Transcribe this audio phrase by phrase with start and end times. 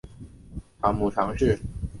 [0.95, 1.59] 母常氏。